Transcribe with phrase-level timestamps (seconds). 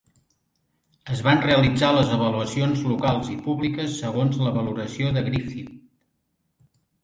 [1.15, 5.75] Es van realitzar les avaluacions locals i públiques segons la valoració de Griffith.